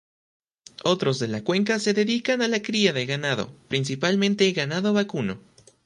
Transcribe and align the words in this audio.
Otros 0.83 1.19
de 1.19 1.27
la 1.27 1.43
cuenca 1.43 1.77
se 1.77 1.93
dedican 1.93 2.41
a 2.41 2.47
la 2.47 2.63
cría 2.63 2.91
de 2.91 3.05
ganado, 3.05 3.53
principalmente 3.67 4.51
ganado 4.51 4.93
vacuno. 4.93 5.39